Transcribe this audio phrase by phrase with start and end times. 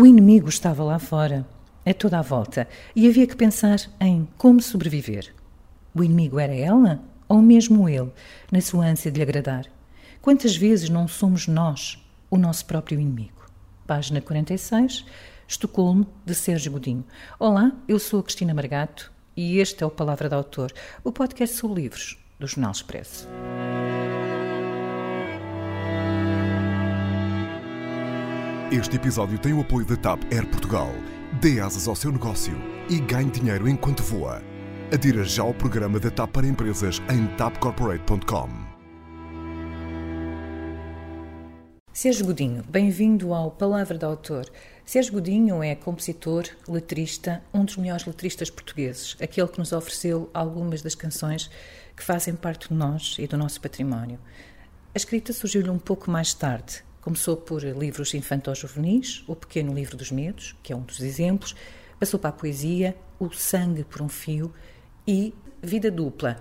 [0.00, 1.46] O inimigo estava lá fora,
[1.84, 2.66] a toda a volta,
[2.96, 5.34] e havia que pensar em como sobreviver.
[5.94, 8.10] O inimigo era ela ou mesmo ele,
[8.50, 9.66] na sua ânsia de lhe agradar?
[10.22, 13.44] Quantas vezes não somos nós o nosso próprio inimigo?
[13.86, 15.04] Página 46,
[15.46, 17.04] Estocolmo, de Sérgio Godinho.
[17.38, 20.72] Olá, eu sou a Cristina Margato e este é o Palavra de Autor,
[21.04, 23.28] o podcast sobre livros do Jornal Expresso.
[28.72, 30.92] Este episódio tem o apoio da TAP Air Portugal.
[31.40, 32.56] Dê asas ao seu negócio
[32.88, 34.40] e ganhe dinheiro enquanto voa.
[34.94, 38.48] Adira já ao programa da TAP para empresas em tapcorporate.com.
[41.92, 44.48] Sérgio Godinho, bem-vindo ao Palavra de Autor.
[44.84, 50.80] Sérgio Godinho é compositor, letrista, um dos melhores letristas portugueses, aquele que nos ofereceu algumas
[50.80, 51.50] das canções
[51.96, 54.20] que fazem parte de nós e do nosso património.
[54.94, 60.10] A escrita surgiu-lhe um pouco mais tarde, Começou por livros infantos-juvenis, O Pequeno Livro dos
[60.10, 61.56] Medos, que é um dos exemplos,
[61.98, 64.52] passou para a poesia, O Sangue por um Fio
[65.06, 66.38] e Vida Dupla,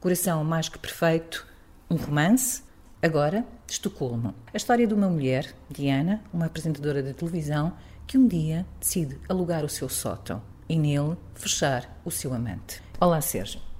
[0.00, 1.46] Coração Mais que Perfeito,
[1.88, 2.64] um romance,
[3.00, 4.34] agora Estocolmo.
[4.52, 7.72] A história de uma mulher, Diana, uma apresentadora de televisão,
[8.04, 12.82] que um dia decide alugar o seu sótão e nele fechar o seu amante.
[13.00, 13.71] Olá, Sérgio.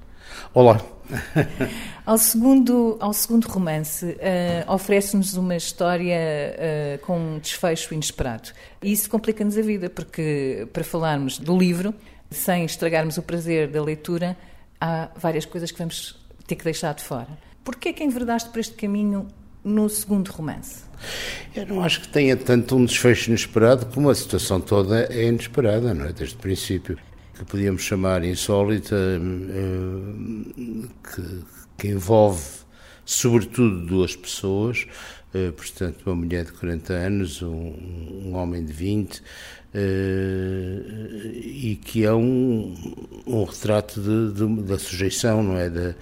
[0.55, 0.81] Olá.
[2.07, 8.51] ao, segundo, ao segundo romance, uh, oferece-nos uma história uh, com um desfecho inesperado.
[8.83, 11.95] E isso complica-nos a vida, porque para falarmos do livro,
[12.31, 14.37] sem estragarmos o prazer da leitura,
[14.81, 17.29] há várias coisas que vamos ter que deixar de fora.
[17.65, 19.29] Porquê é que enverdaste por este caminho
[19.63, 20.83] no segundo romance?
[21.55, 25.95] Eu não acho que tenha tanto um desfecho inesperado como a situação toda é inesperada,
[25.95, 26.13] não é?
[26.13, 26.99] Desde o princípio
[27.43, 29.21] que podíamos chamar insólita, eh,
[31.03, 31.43] que,
[31.77, 32.41] que envolve
[33.05, 34.87] sobretudo duas pessoas,
[35.35, 37.75] eh, portanto, uma mulher de 40 anos, um,
[38.27, 39.23] um homem de 20,
[39.75, 40.83] eh,
[41.35, 42.75] e que é um,
[43.27, 45.69] um retrato de, de, da sujeição, não é?
[45.69, 45.95] De,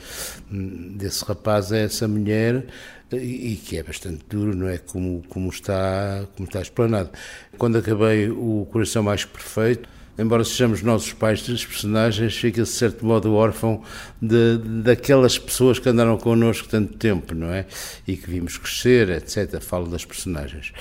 [0.97, 2.67] desse rapaz a essa mulher
[3.13, 4.79] e que é bastante duro, não é?
[4.79, 7.11] Como, como, está, como está explanado.
[7.57, 12.79] Quando acabei o Coração Mais Perfeito, embora sejamos nós os pais dos personagens, fica-se de
[12.79, 13.83] certo modo órfão
[14.21, 17.67] de, daquelas pessoas que andaram connosco tanto tempo, não é?
[18.07, 19.61] E que vimos crescer, etc.
[19.61, 20.73] Falo das personagens.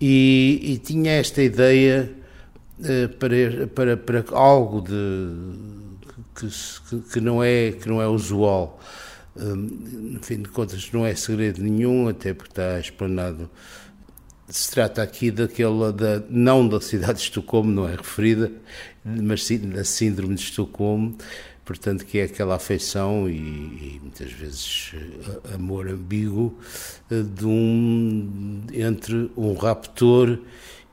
[0.00, 2.10] E, e tinha esta ideia
[2.78, 5.28] uh, para, para, para algo de,
[6.34, 8.80] que, que, não é, que não é usual.
[9.36, 9.54] Um,
[10.14, 13.48] no fim de contas, não é segredo nenhum, até porque está explanado
[14.50, 18.50] se trata aqui daquela, da, não da cidade de Estocolmo, não é referida,
[19.04, 21.16] mas sim da síndrome de Estocolmo,
[21.64, 26.58] portanto, que é aquela afeição e, e muitas vezes eh, amor ambíguo
[27.10, 30.38] eh, de um, entre um raptor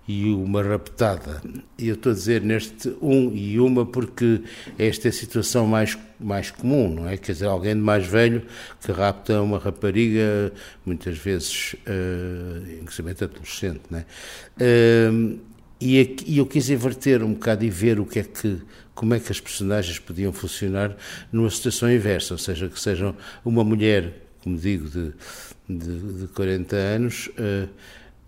[0.08, 1.42] e uma raptada.
[1.78, 4.42] E eu estou a dizer neste um e uma porque
[4.80, 7.18] esta é a situação mais, mais comum, não é?
[7.18, 8.44] Quer dizer, alguém de mais velho
[8.82, 10.54] que rapta uma rapariga,
[10.86, 14.06] muitas vezes, uh, inclusive adolescente, não é?
[14.62, 15.40] Uh,
[15.80, 18.62] e, e eu quis inverter um bocado e ver o que é que
[18.96, 20.98] como é que as personagens podiam funcionar
[21.32, 23.16] numa situação inversa, ou seja, que sejam
[23.46, 24.12] uma mulher,
[24.44, 25.14] como digo, de,
[25.70, 27.70] de, de 40 anos, uh,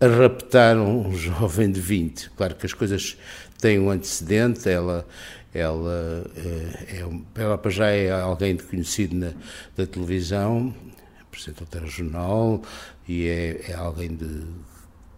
[0.00, 2.30] a raptar um jovem de 20.
[2.30, 3.16] Claro que as coisas
[3.58, 5.06] têm um antecedente, ela,
[5.52, 9.32] ela, eh, é, ela já é alguém conhecido na,
[9.76, 10.74] da televisão,
[11.20, 12.62] apresenta o telejornal
[13.06, 14.42] e é, é alguém de,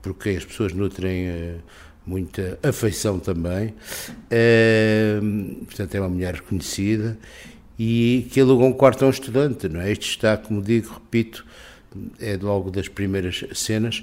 [0.02, 1.54] por quem as pessoas nutrem eh,
[2.04, 3.74] muita afeição também.
[4.28, 5.20] É,
[5.64, 7.16] portanto, é uma mulher reconhecida
[7.78, 9.92] e que alugou um quarto a um estudante, não é?
[9.92, 11.46] Isto está, como digo, repito,
[12.20, 14.02] é logo das primeiras cenas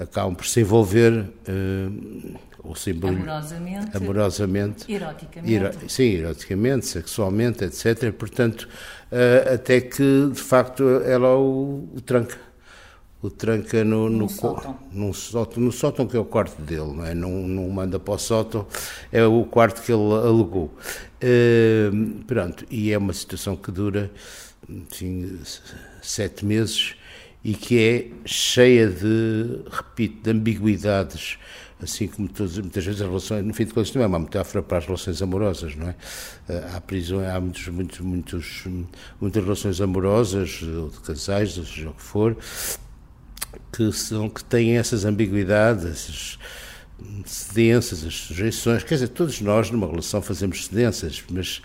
[0.00, 5.54] acabam por se envolver uh, ou se amorosamente, amorosamente eroticamente.
[5.54, 8.12] Ero, sim, eroticamente, sexualmente, etc.
[8.12, 8.68] Portanto,
[9.12, 12.36] uh, até que de facto ela o, o tranca.
[13.22, 14.78] O tranca no, no, no, sótão.
[14.90, 17.14] No, sótão, no sótão, que é o quarto dele, não, é?
[17.14, 18.66] não, não manda para o sótão,
[19.12, 20.74] é o quarto que ele alugou.
[21.22, 24.10] Uh, pronto, e é uma situação que dura
[24.66, 25.38] enfim,
[26.00, 26.94] sete meses
[27.42, 31.38] e que é cheia de, repito, de ambiguidades,
[31.82, 34.78] assim como muitas vezes as relações, no fim de contas, não é uma metáfora para
[34.78, 35.94] as relações amorosas, não é?
[36.48, 38.64] Eh, há prisão, há muitos, muitos, muitos,
[39.20, 42.36] muitas relações amorosas, ou de casais, ou seja o que for,
[43.72, 46.38] que, são, que têm essas ambiguidades,
[47.24, 51.62] cedências, as sujeições, quer dizer, todos nós numa relação fazemos cedências, mas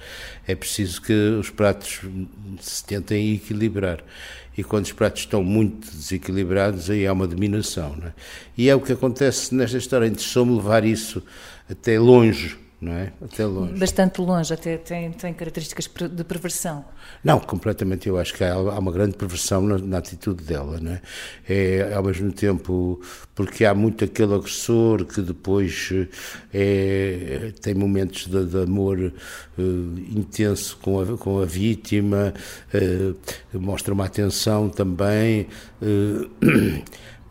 [0.47, 2.01] é preciso que os pratos
[2.59, 4.03] se tentem equilibrar.
[4.57, 7.97] E quando os pratos estão muito desequilibrados, aí há uma diminuição.
[8.05, 8.13] É?
[8.57, 10.07] E é o que acontece nesta história.
[10.07, 11.21] Interessou-me levar isso
[11.69, 13.11] até longe não é?
[13.21, 13.73] Até longe.
[13.73, 16.85] Bastante longe, até tem, tem características de perversão.
[17.23, 18.07] Não, completamente.
[18.07, 21.01] Eu acho que há, há uma grande perversão na, na, atitude dela, não é?
[21.49, 21.93] é?
[21.93, 23.01] Ao mesmo tempo,
[23.33, 25.89] porque há muito aquele agressor que depois
[26.53, 29.61] é, tem momentos de, de amor uh,
[30.15, 32.33] intenso com a, com a vítima,
[32.73, 35.47] uh, mostra uma atenção também.
[35.81, 36.29] Uh,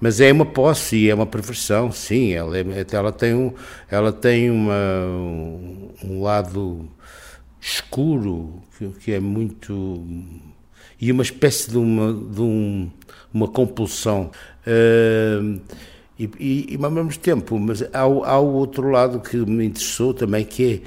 [0.05, 2.35] Mas é uma posse e é uma perversão, sim.
[2.35, 3.55] Ela, é, ela tem, um,
[3.91, 4.75] ela tem uma,
[6.05, 6.87] um lado
[7.59, 10.05] escuro que, que, é muito.
[11.01, 12.91] e uma espécie de uma, de um,
[13.33, 14.31] uma compulsão.
[14.67, 15.59] Uh,
[16.19, 20.12] e, e, e, ao mesmo tempo, mas há, há o outro lado que me interessou
[20.12, 20.83] também, que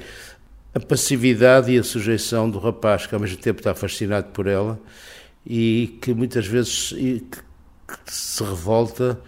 [0.74, 4.46] é a passividade e a sujeição do rapaz, que ao mesmo tempo está fascinado por
[4.46, 4.80] ela
[5.44, 6.94] e que muitas vezes
[7.88, 9.18] que se revolta,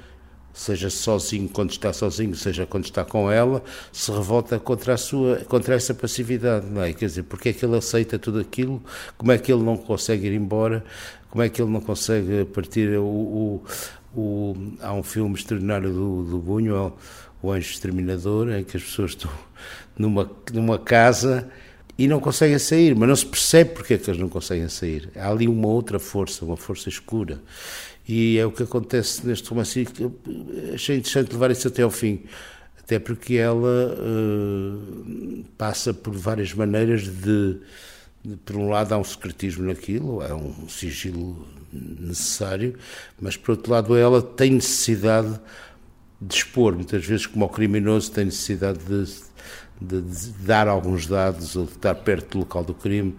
[0.52, 3.62] seja sozinho quando está sozinho, seja quando está com ela,
[3.92, 6.92] se revolta contra a sua, contra essa passividade, não é?
[6.92, 8.82] Quer dizer, porque é que ele aceita tudo aquilo?
[9.16, 10.84] Como é que ele não consegue ir embora?
[11.30, 12.98] Como é que ele não consegue partir?
[12.98, 13.64] O, o,
[14.14, 16.96] o há um filme extraordinário do, do Buñuel,
[17.40, 19.30] O Anjo Exterminador, em que as pessoas estão
[19.96, 21.48] numa, numa casa
[21.96, 25.10] e não conseguem sair, mas não se percebe porque é que eles não conseguem sair.
[25.14, 27.40] Há ali uma outra força, uma força escura.
[28.08, 29.86] E é o que acontece neste romance.
[30.74, 32.22] Achei interessante levar isso até ao fim,
[32.78, 37.58] até porque ela uh, passa por várias maneiras de,
[38.24, 42.76] de, Por um lado, há um secretismo naquilo, há um sigilo necessário,
[43.20, 45.40] mas por outro lado, ela tem necessidade
[46.20, 49.04] de expor, muitas vezes, como o criminoso tem necessidade de,
[49.80, 53.16] de, de dar alguns dados ou de estar perto do local do crime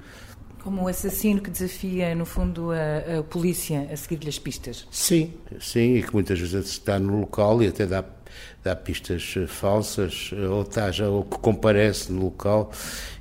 [0.63, 4.87] como o assassino que desafia, no fundo, a, a polícia a seguir-lhe as pistas.
[4.91, 8.03] Sim, sim, e que muitas vezes está no local e até dá,
[8.63, 12.71] dá pistas falsas, ou, está já, ou que comparece no local,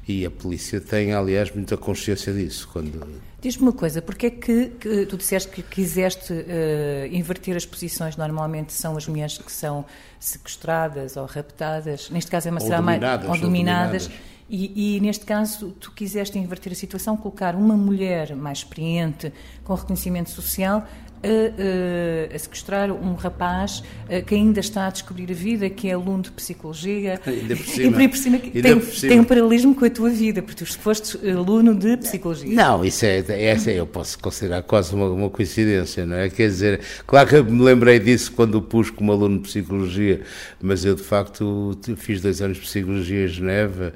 [0.06, 2.68] e a polícia tem, aliás, muita consciência disso.
[2.72, 3.06] Quando...
[3.40, 8.16] Diz-me uma coisa, porque é que, que, tu disseste que quiseste uh, inverter as posições?
[8.16, 9.86] Normalmente são as mulheres que são
[10.18, 13.00] sequestradas ou raptadas, neste caso é uma será mais.
[13.02, 13.30] Ou dominadas.
[13.30, 14.10] Ou dominadas
[14.50, 19.32] e, e, neste caso, tu quiseste inverter a situação, colocar uma mulher mais experiente,
[19.62, 20.84] com reconhecimento social,
[21.22, 25.88] a, a, a, sequestrar um rapaz a, que ainda está a descobrir a vida, que
[25.88, 27.20] é aluno de psicologia.
[27.26, 28.02] Ainda por cima.
[28.02, 29.08] E por cima, tem, por cima.
[29.10, 32.54] tem um paralelismo com a tua vida, porque tu foste aluno de psicologia.
[32.54, 36.30] Não, isso é, essa eu posso considerar quase uma, uma, coincidência, não é?
[36.30, 40.22] Quer dizer, claro que eu me lembrei disso quando o pus como aluno de psicologia,
[40.60, 43.92] mas eu de facto fiz dois anos de psicologia em Geneva.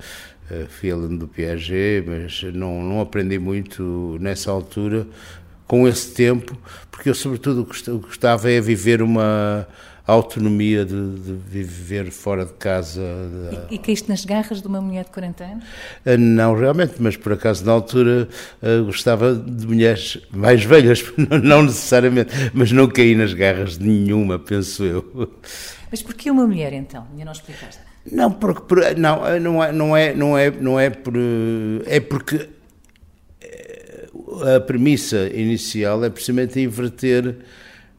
[0.50, 5.06] Eh, fui aluno do Piaget, mas não, não aprendi muito nessa altura,
[5.67, 6.57] com esse tempo,
[6.91, 9.67] porque eu, sobretudo, o que gostava é viver uma
[10.07, 13.01] autonomia de, de viver fora de casa.
[13.71, 15.65] E, e caíste nas garras de uma mulher de 40 anos?
[16.05, 18.29] Eh, não, realmente, mas por acaso na altura
[18.63, 21.03] eh, gostava de mulheres mais velhas,
[21.43, 25.33] não necessariamente, mas não caí nas garras de nenhuma, penso eu.
[25.91, 27.07] Mas porquê uma mulher então?
[27.13, 27.81] Ainda não explicaste.
[28.11, 31.15] Não, porque não, não é, não é, não é, não é por,
[31.87, 32.51] é porque
[34.56, 37.37] a premissa inicial é precisamente inverter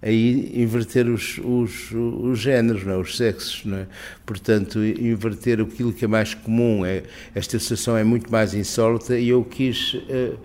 [0.02, 2.98] aí inverter os, os, os géneros, não é?
[2.98, 3.88] os sexos, não é?
[4.26, 9.30] portanto inverter aquilo que é mais comum, é, esta situação é muito mais insólita e
[9.30, 10.38] eu quis uh,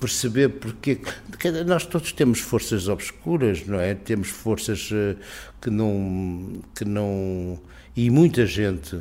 [0.00, 0.98] perceber porque,
[1.66, 3.94] nós todos temos forças obscuras, não é?
[3.94, 5.16] Temos forças uh,
[5.60, 7.60] que não que não
[7.94, 9.00] e muita gente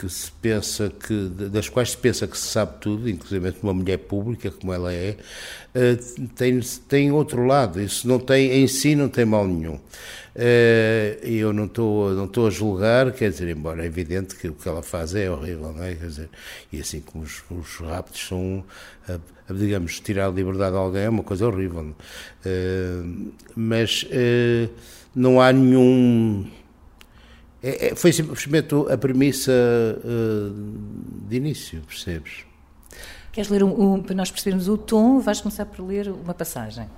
[0.00, 3.98] que se pensa que das quais se pensa que se sabe tudo, inclusive uma mulher
[3.98, 5.14] pública como ela é,
[5.74, 5.98] eh,
[6.34, 7.78] tem tem outro lado.
[7.82, 9.78] Isso não tem em si não tem mal nenhum.
[10.34, 14.54] Eh, eu não estou não estou a julgar, quer dizer, embora é evidente que o
[14.54, 15.94] que ela faz é horrível, não é?
[15.94, 16.30] Quer dizer,
[16.72, 18.64] e assim como os, os raptos são,
[19.50, 21.94] digamos, tirar a liberdade a alguém é uma coisa horrível.
[22.46, 23.02] Eh,
[23.54, 24.06] mas
[25.14, 26.46] não há nenhum
[27.62, 32.44] é, é, foi simplesmente a premissa uh, de início, percebes?
[33.32, 36.88] Queres ler, um, um, para nós percebermos o tom, vais começar por ler uma passagem.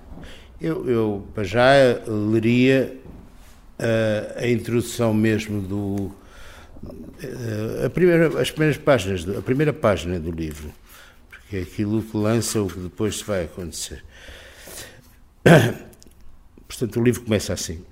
[0.60, 1.72] Eu, eu para já,
[2.06, 2.96] leria
[3.78, 6.12] uh, a introdução mesmo do.
[6.84, 10.72] Uh, a primeira, as primeiras páginas, a primeira página do livro,
[11.28, 14.04] porque é aquilo que lança o que depois vai acontecer.
[16.68, 17.84] Portanto, o livro começa assim.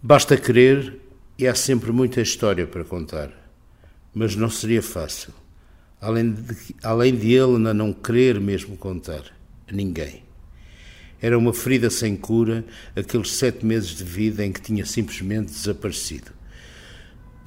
[0.00, 1.07] Basta querer
[1.38, 3.30] E há sempre muita história para contar,
[4.12, 5.32] mas não seria fácil,
[6.00, 9.22] além de, além de ele não querer mesmo contar
[9.68, 10.24] a ninguém.
[11.22, 12.64] Era uma ferida sem cura,
[12.96, 16.32] aqueles sete meses de vida em que tinha simplesmente desaparecido.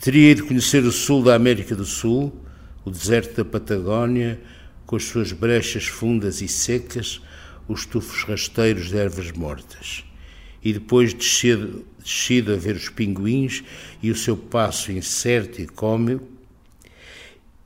[0.02, 2.34] Teria ido conhecer o sul da América do Sul,
[2.86, 4.40] o deserto da Patagónia,
[4.86, 7.22] com as suas brechas fundas e secas,
[7.68, 10.06] os tufos rasteiros de ervas mortas.
[10.64, 13.64] E depois descido, descido a ver os pinguins
[14.02, 16.28] e o seu passo incerto e cômio,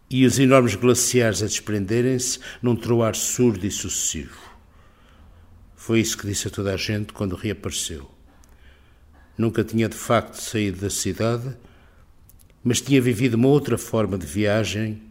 [0.10, 4.39] e os enormes glaciares a desprenderem-se num troar surdo e sucessivo.
[5.75, 8.10] Foi isso que disse a toda a gente quando reapareceu.
[9.38, 11.56] Nunca tinha de facto saído da cidade,
[12.63, 15.01] mas tinha vivido uma outra forma de viagem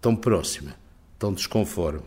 [0.00, 0.74] tão próxima,
[1.18, 2.02] tão desconforme.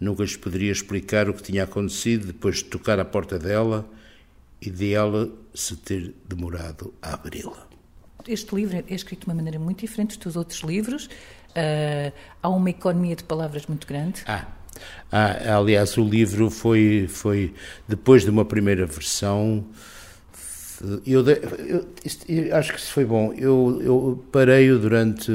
[0.00, 3.88] Nunca lhes poderia explicar o que tinha acontecido depois de tocar à porta dela
[4.60, 7.68] e de ela se ter demorado a abri-la.
[8.28, 11.06] Este livro é escrito de uma maneira muito diferente dos teus outros livros.
[11.50, 12.12] Uh,
[12.42, 14.22] há uma economia de palavras muito grande.
[14.26, 14.46] Ah,
[15.10, 17.54] ah, aliás, o livro foi, foi
[17.88, 19.64] depois de uma primeira versão.
[21.06, 21.86] Eu, eu,
[22.28, 23.32] eu acho que isso foi bom.
[23.32, 25.30] Eu, eu parei-o durante,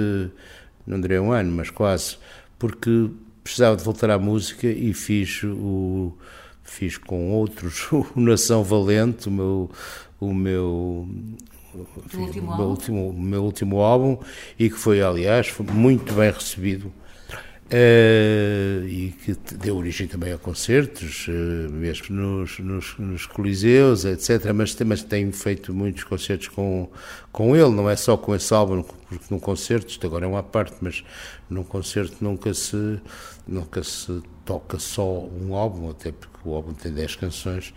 [0.87, 2.17] não direi um ano, mas quase,
[2.57, 3.09] porque
[3.43, 6.17] precisava de voltar à música e fiz o
[6.65, 9.71] fiz com outros o Nação Valente, o meu
[10.19, 11.07] o meu
[12.05, 14.17] enfim, o meu último, meu último álbum
[14.57, 16.91] e que foi aliás foi muito bem recebido
[17.65, 24.53] Uh, e que deu origem também a concertos, uh, mesmo nos, nos, nos, coliseus, etc.
[24.53, 26.87] Mas, mas tenho feito muitos concertos com,
[27.31, 30.43] com ele, não é só com esse álbum, porque num concerto, isto agora é uma
[30.43, 31.03] parte, mas
[31.49, 32.99] num concerto nunca se,
[33.47, 37.73] nunca se toca só um álbum, até porque o álbum tem 10 canções,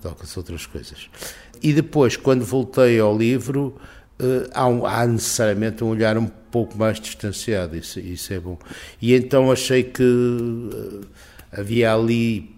[0.00, 1.10] toca-se outras coisas.
[1.60, 3.74] E depois, quando voltei ao livro,
[4.54, 8.58] há, um, há necessariamente um olhar um pouco mais distanciado, isso, isso é bom.
[9.00, 11.06] E então achei que uh,
[11.52, 12.54] havia ali.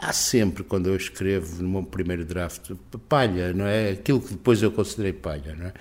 [0.00, 2.70] Há sempre, quando eu escrevo no meu primeiro draft,
[3.08, 3.90] palha, não é?
[3.90, 5.72] Aquilo que depois eu considerei palha, não é?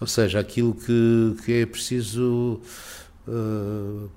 [0.00, 2.62] Ou seja, aquilo que, que é preciso
[3.26, 4.10] uh,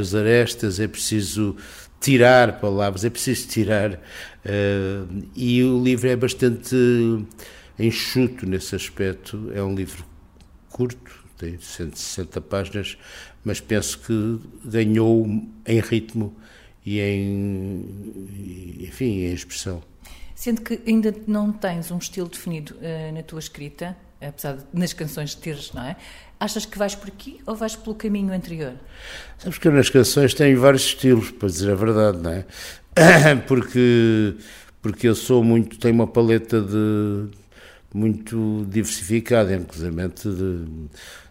[0.00, 1.56] as arestas, é preciso
[2.00, 3.92] tirar palavras, é preciso tirar.
[3.94, 6.74] Uh, e o livro é bastante
[7.78, 10.04] enxuto nesse aspecto, é um livro
[10.70, 12.98] curto, tem 160 páginas,
[13.44, 15.26] mas penso que ganhou
[15.66, 16.36] em ritmo
[16.84, 17.84] e em,
[18.80, 19.82] enfim, em expressão.
[20.34, 24.92] Sendo que ainda não tens um estilo definido uh, na tua escrita, apesar de nas
[24.92, 25.96] canções teres, não é?
[26.40, 28.74] Achas que vais por aqui ou vais pelo caminho anterior?
[29.38, 32.46] Sabes que eu nas canções tenho vários estilos, para dizer a verdade, não é?
[33.46, 34.34] Porque,
[34.82, 37.28] porque eu sou muito, tenho uma paleta de
[37.94, 40.66] muito diversificada, inclusive de,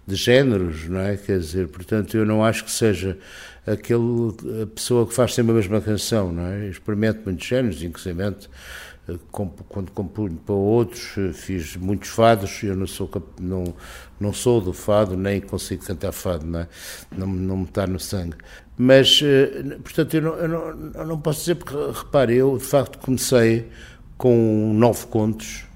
[0.08, 1.18] de géneros, não é?
[1.18, 3.18] Quer dizer, portanto, eu não acho que seja
[3.66, 4.34] aquele,
[4.64, 6.68] a pessoa que faz sempre a mesma canção, não é?
[6.68, 12.88] experimento muitos géneros, inclusive eh, quando compunho para outros, eh, fiz muitos fados, eu não
[12.88, 13.10] sou,
[13.40, 13.74] não,
[14.20, 16.68] não sou do fado, nem consigo cantar fado, não, é?
[17.16, 18.38] não, não me está no sangue.
[18.78, 22.64] Mas, eh, portanto, eu não, eu não, eu não posso dizer, porque, repare, eu de
[22.64, 23.68] facto comecei
[24.18, 25.67] com nove contos,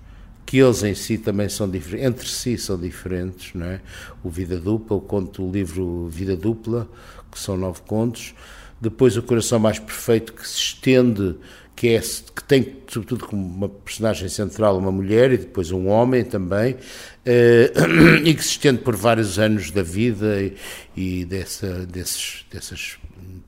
[0.52, 3.80] que eles em si também são diferentes, entre si são diferentes, não é?
[4.22, 6.90] O Vida Dupla, o conto, livro Vida Dupla,
[7.32, 8.36] que são nove contos,
[8.82, 11.38] depois o Coração Mais Perfeito, que se estende,
[11.82, 16.24] que, é, que tem sobretudo como uma personagem central uma mulher e depois um homem
[16.24, 16.78] também,
[17.26, 17.74] eh,
[18.24, 20.56] e que se estende por vários anos da vida e,
[20.96, 23.00] e dessa, desses, dessas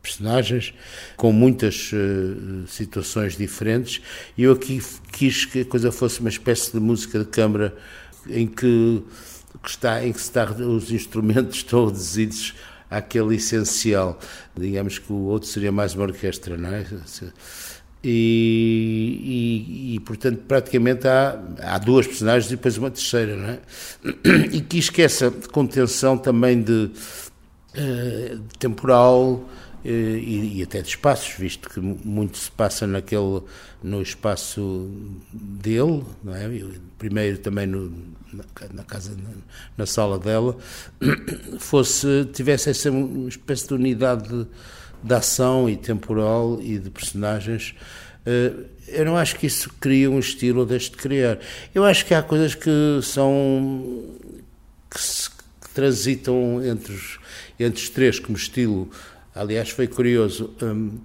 [0.01, 0.73] personagens,
[1.15, 4.01] com muitas uh, situações diferentes,
[4.35, 7.77] e eu aqui quis que a coisa fosse uma espécie de música de câmara
[8.27, 9.03] em que,
[9.61, 12.55] que está, em que está, os instrumentos estão reduzidos
[12.89, 14.19] àquele essencial.
[14.57, 16.83] Digamos que o outro seria mais uma orquestra, não é?
[18.03, 23.59] E, e, e, portanto praticamente há, há duas personagens e depois uma terceira, não é?
[24.51, 26.91] E que essa contenção também de,
[27.73, 29.47] uh, temporal
[29.85, 33.41] eh, e, e, até de espaços, visto que muito se passa naquele,
[33.83, 34.89] no espaço
[35.33, 36.49] dele, não é?
[36.97, 37.91] primeiro também no,
[38.31, 38.43] na,
[38.73, 39.29] na, casa, na,
[39.77, 40.57] na, sala dela,
[41.59, 42.89] fosse, tivesse essa
[43.27, 44.47] espécie de unidade de,
[45.03, 47.75] de ação e temporal e de personagens.
[48.25, 48.53] Eh,
[48.87, 51.39] eu não acho que isso cria um estilo ou deixe de criar.
[51.73, 54.03] Eu acho que há coisas que são.
[54.89, 57.19] que, se, que transitam entre os,
[57.59, 58.89] entre os três como estilo
[59.35, 60.99] Aliás, foi curioso, um,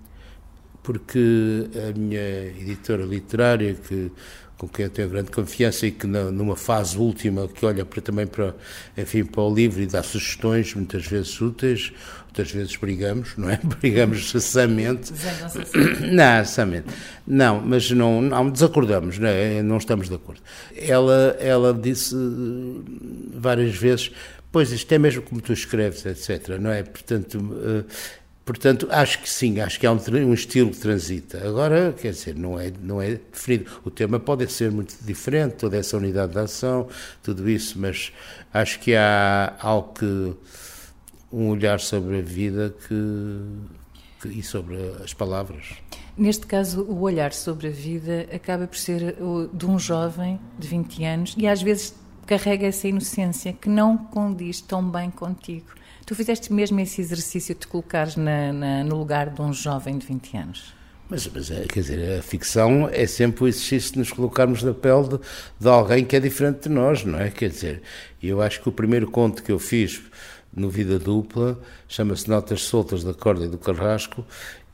[0.88, 4.10] porque a minha editora literária, que
[4.56, 8.26] com quem eu tenho grande confiança e que numa fase última que olha para, também
[8.26, 8.56] para,
[8.96, 11.92] enfim, para o livro e dá sugestões muitas vezes úteis,
[12.28, 13.60] outras vezes brigamos, não é?
[13.78, 15.12] Brigamos sessamente.
[16.10, 16.86] Não, sessamente.
[17.26, 19.62] Não, mas não, não desacordamos, não, é?
[19.62, 20.40] não estamos de acordo.
[20.74, 22.16] Ela, ela disse
[23.34, 24.10] várias vezes,
[24.50, 26.58] pois isto é mesmo como tu escreves, etc.
[26.58, 26.82] Não é?
[26.82, 27.84] Portanto, uh,
[28.48, 31.46] Portanto, acho que sim, acho que há um, um, estilo que transita.
[31.46, 33.70] Agora, quer dizer, não é, não é definido.
[33.84, 36.88] O tema pode ser muito diferente, toda essa unidade de ação,
[37.22, 38.10] tudo isso, mas
[38.50, 40.34] acho que há algo que.
[41.30, 43.42] um olhar sobre a vida que,
[44.22, 45.66] que, e sobre as palavras.
[46.16, 50.66] Neste caso, o olhar sobre a vida acaba por ser o de um jovem de
[50.68, 55.77] 20 anos e às vezes carrega essa inocência que não condiz tão bem contigo.
[56.08, 59.98] Tu fizeste mesmo esse exercício de te colocares na, na, no lugar de um jovem
[59.98, 60.74] de 20 anos?
[61.06, 64.72] Mas, mas, é, quer dizer, a ficção é sempre o exercício de nos colocarmos na
[64.72, 65.20] pele de,
[65.60, 67.28] de, alguém que é diferente de nós, não é?
[67.28, 67.82] Quer dizer,
[68.22, 70.00] eu acho que o primeiro conto que eu fiz
[70.50, 74.24] no Vida Dupla chama-se Notas Soltas da Corda e do Carrasco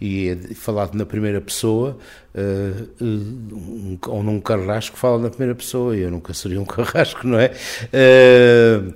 [0.00, 1.98] e é falado na primeira pessoa,
[2.32, 7.40] uh, um, ou num carrasco fala na primeira pessoa, eu nunca seria um carrasco, não
[7.40, 7.50] é?
[7.86, 8.94] Uh,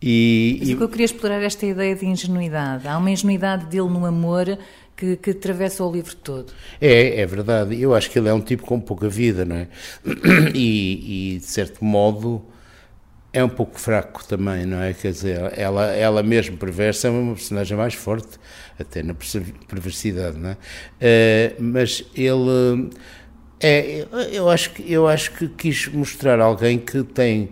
[0.00, 0.72] e, Mas e...
[0.72, 2.86] eu queria explorar esta ideia de ingenuidade.
[2.86, 4.58] Há uma ingenuidade dele no amor
[4.96, 6.52] que, que, atravessa o livro todo.
[6.80, 7.80] É, é verdade.
[7.80, 9.68] Eu acho que ele é um tipo com pouca vida, não é?
[10.54, 12.44] E, e, de certo modo
[13.32, 14.94] é um pouco fraco também, não é?
[14.94, 18.38] Quer dizer, ela, ela mesmo perversa é uma personagem mais forte,
[18.78, 19.14] até na
[19.68, 20.52] perversidade, não é?
[20.54, 22.90] Uh, mas ele
[23.60, 27.50] é, eu acho que eu acho que quis mostrar alguém que tem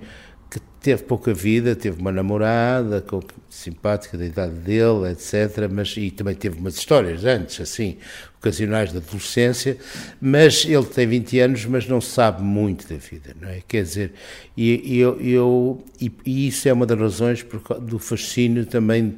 [0.84, 3.02] teve pouca vida, teve uma namorada
[3.48, 5.66] simpática da idade dele, etc.
[5.72, 7.96] Mas, e também teve umas histórias antes, assim,
[8.36, 9.78] ocasionais da adolescência,
[10.20, 13.62] mas ele tem 20 anos, mas não sabe muito da vida, não é?
[13.66, 14.12] Quer dizer,
[14.54, 19.16] e, eu, eu e, e, isso é uma das razões por, do fascínio também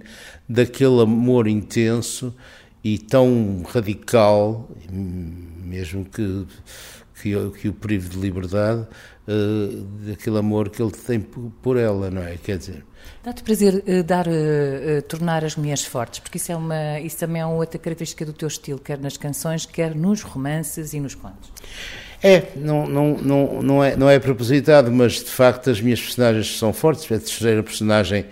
[0.49, 2.32] daquele amor intenso
[2.85, 6.46] e tão radical, mesmo que,
[7.20, 8.87] que, que o prive de liberdade,
[9.28, 12.37] uh, daquele amor que ele tem por ela, não é?
[12.37, 12.85] Quer dizer.
[13.23, 17.42] Dá-te prazer uh, dar, uh, tornar as mulheres fortes, porque isso, é uma, isso também
[17.42, 21.14] é uma outra característica do teu estilo, quer nas canções, quer nos romances e nos
[21.14, 21.51] contos.
[22.22, 26.59] É, não, não, não, não, é, não é propositado, mas de facto as minhas personagens
[26.59, 27.05] são fortes.
[27.05, 28.27] A terceira personagem,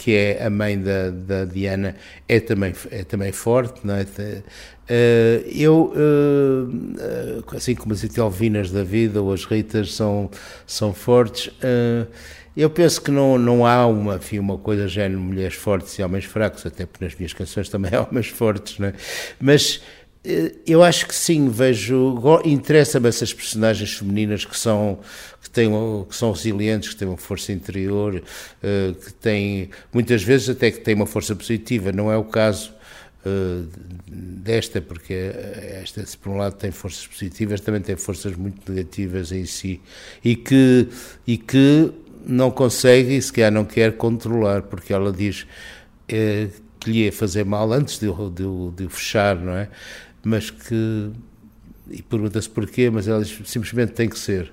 [0.00, 1.94] que é a mãe da, da Diana,
[2.26, 4.06] é também, é também forte, não é?
[4.88, 10.30] Eh, eu, eh, eh, assim como as Itelvinas da vida ou as Ritas são,
[10.66, 11.52] são fortes,
[12.56, 16.24] eu penso que não, não há uma, enfim, uma coisa género mulheres fortes e homens
[16.24, 18.94] fracos, até porque nas minhas canções também há homens fortes, não é?
[19.38, 19.82] Mas
[20.66, 24.98] eu acho que sim, vejo, interessa-me essas personagens femininas que são
[25.42, 25.70] que têm
[26.08, 28.22] que são resilientes, que têm uma força interior,
[28.60, 31.90] que têm muitas vezes até que têm uma força positiva.
[31.90, 32.70] Não é o caso
[33.24, 33.64] eh,
[34.06, 35.12] desta, porque
[35.82, 39.78] esta, se por um lado tem forças positivas, também tem forças muito negativas em si
[40.24, 40.88] e que,
[41.26, 41.92] e que
[42.26, 45.46] não consegue e sequer não quer controlar, porque ela diz
[46.08, 46.48] é,
[46.80, 49.68] que lhe ia fazer mal antes de o fechar, não é?
[50.22, 51.10] Mas que.
[51.90, 54.52] E pergunta-se porquê, mas ela diz, simplesmente tem que ser.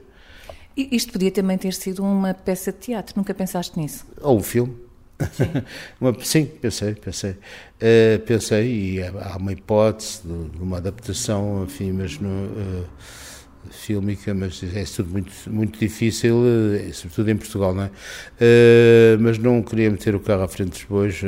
[0.75, 4.05] Isto podia também ter sido uma peça de teatro, nunca pensaste nisso?
[4.21, 4.75] Ou um filme.
[5.33, 5.63] Sim,
[5.99, 7.31] uma, sim pensei, pensei.
[7.31, 12.85] Uh, pensei, e há uma hipótese de, uma adaptação, enfim, mas no, uh,
[13.71, 17.91] fílmica, mas é tudo muito, muito difícil, uh, sobretudo em Portugal, não é?
[19.19, 21.21] mas não queria meter o carro à frente dos bois.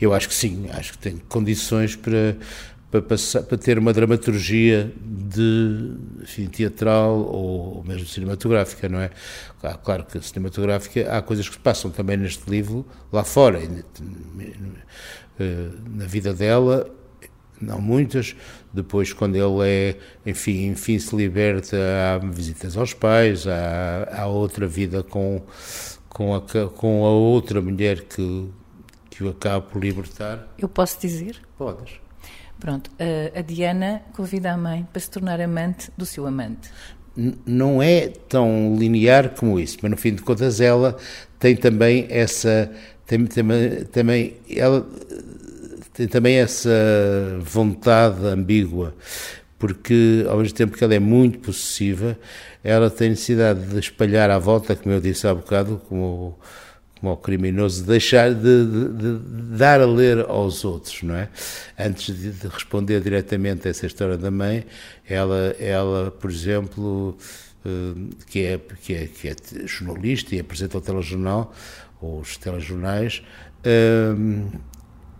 [0.00, 2.36] eu acho que sim, acho que tem condições para,
[2.90, 9.10] para, passar, para ter uma dramaturgia de enfim, teatral ou, mesmo cinematográfica, não é?
[9.84, 13.60] Claro que cinematográfica há coisas que se passam também neste livro lá fora,
[15.38, 16.90] eh, na vida dela,
[17.60, 18.34] não muitas.
[18.72, 24.66] Depois, quando ele é, enfim, enfim se liberta, há visitas aos pais, há, há outra
[24.66, 25.42] vida com,
[26.08, 28.48] com, a, com a outra mulher que,
[29.10, 30.48] que o acaba por libertar.
[30.58, 31.36] Eu posso dizer?
[31.56, 32.07] Podes.
[32.60, 32.90] Pronto,
[33.34, 36.70] a, Diana convida a mãe para se tornar amante do seu amante.
[37.46, 40.96] não é tão linear como isso, mas no fim de contas ela
[41.38, 42.70] tem também essa
[43.06, 43.44] tem, tem,
[43.92, 44.86] também ela
[45.92, 46.70] tem também essa
[47.40, 48.94] vontade ambígua
[49.58, 52.16] porque ao mesmo tempo que ela é muito possessiva
[52.62, 56.38] ela tem necessidade de espalhar à volta como eu disse há bocado como
[56.98, 59.18] como ao criminoso, deixar de, de, de,
[59.58, 61.28] dar a ler aos outros, não é?
[61.78, 64.64] Antes de, de, responder diretamente a essa história da mãe,
[65.06, 67.18] ela, ela por exemplo,
[68.26, 71.52] que, é, que, é, que é jornalista e apresenta o telejornal,
[72.00, 73.22] ou os telejornais,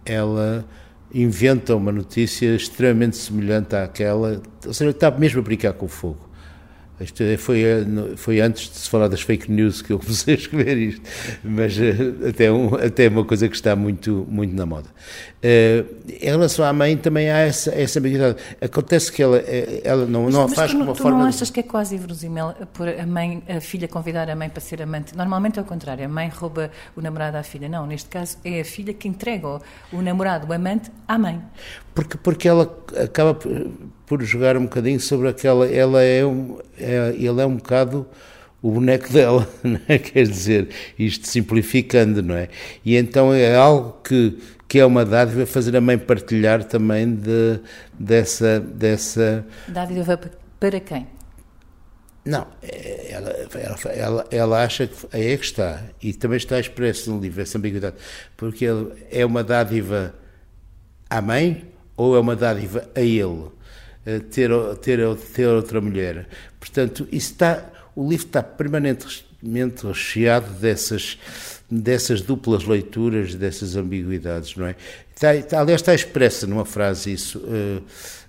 [0.05, 0.65] ela
[1.13, 6.28] inventa uma notícia extremamente semelhante àquela, ou seja, está mesmo a brincar com o fogo.
[7.01, 7.85] Isto é, foi, eh,
[8.17, 11.03] foi antes de se falar das fake news que eu comecei a escrever isto,
[11.45, 11.95] mas eh,
[12.29, 14.89] até, um, até uma coisa que está muito, muito na moda.
[15.39, 18.37] Uh, em relação à mãe, também há essa, essa ambiguidade.
[18.61, 19.39] Acontece que ela,
[19.85, 21.19] ela não, mas, não a faz com uma tu forma.
[21.19, 24.61] não achas que é quase inverosímil por a mãe, a filha convidar a mãe para
[24.61, 25.17] ser amante?
[25.17, 27.69] Normalmente é o contrário, a mãe rouba o namorado à filha.
[27.69, 29.61] Não, neste caso é a filha que entrega o,
[29.93, 31.41] o namorado, o amante, à mãe.
[31.95, 33.39] Porque, porque ela acaba
[34.07, 35.69] por jogar um bocadinho sobre aquela.
[35.69, 38.07] Ela é um, é, ele é um bocado
[38.61, 39.49] o boneco dela,
[39.89, 39.99] é?
[39.99, 42.49] quer dizer, isto simplificando, não é?
[42.85, 44.37] E então é algo que,
[44.69, 47.59] que é uma dádiva fazer a mãe partilhar também de,
[47.99, 49.45] dessa, dessa.
[49.67, 50.21] Dádiva
[50.61, 51.07] para quem?
[52.25, 56.61] Não, é, ela, ela, ela, ela, acha que aí é que está, e também está
[56.61, 57.97] expresso no livro, essa ambiguidade,
[58.37, 60.15] porque ele é uma dádiva
[61.09, 63.51] à mãe ou é uma dádiva a ele
[64.31, 64.51] ter,
[64.83, 66.27] ter, ter outra mulher.
[66.59, 71.19] Portanto, isso está, o livro está permanentemente recheado dessas,
[71.71, 74.77] dessas duplas leituras, dessas ambiguidades, não é?
[75.15, 77.83] Está, está, aliás, está expressa numa frase isso, uh,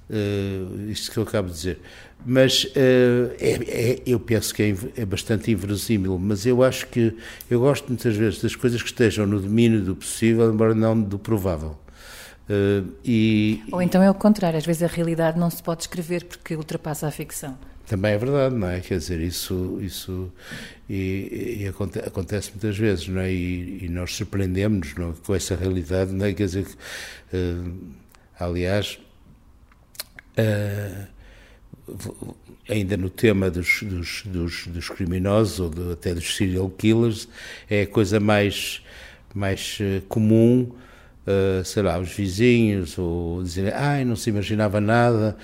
[0.10, 1.80] uh, que eu acabo de dizer.
[2.25, 7.15] Mas uh, é, é, eu penso que é, é, bastante inverosímil, mas eu acho que
[7.49, 11.17] eu gosto muitas vezes das coisas que estejam no domínio do possível, embora não do
[11.17, 11.78] provável.
[12.49, 16.25] Uh, e, Ou então é o contrário, às vezes a realidade não se pode escrever
[16.25, 17.58] porque ultrapassa a ficção.
[17.89, 18.82] Também é verdade, não é?
[18.82, 20.32] Quer dizer, isso, isso
[20.88, 23.34] e, e acontece, muitas vezes, não é?
[23.34, 25.13] E, e nós surpreendemos é?
[25.25, 26.32] com essa realidade, não é?
[26.32, 26.67] Quer dizer,
[27.34, 27.73] uh,
[28.39, 28.99] aliás,
[30.38, 31.08] uh,
[32.69, 37.28] ainda no tema dos, dos, dos, dos criminosos ou até dos serial killers,
[37.67, 38.84] é a coisa mais,
[39.34, 40.71] mais comum
[41.30, 45.38] uh, sei lá, os vizinhos, ou dizerem, ai, não se imaginava nada,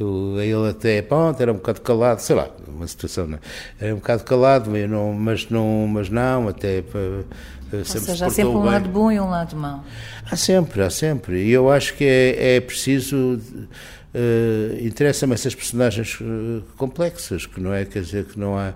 [0.00, 3.40] eu, ele até, pronto, era um bocado calado, sei lá, uma situação, não é?
[3.80, 6.80] era um bocado calado, mas não, mas não, mas não até...
[6.80, 7.24] Uh,
[7.72, 8.70] Ou seja, há sempre um bem.
[8.70, 9.84] lado bom e um lado mau.
[10.30, 13.40] Há sempre, há sempre, e eu acho que é, é preciso...
[14.12, 18.74] Uh, Interessa-me essas personagens uh, complexas, que não é, quer dizer, que não há